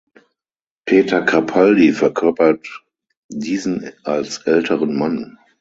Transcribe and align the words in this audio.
Peter 0.87 1.21
Capaldi 1.21 1.93
verkörpert 1.93 2.83
diesen 3.29 3.91
als 4.03 4.39
älteren 4.47 4.97
Mann. 4.97 5.37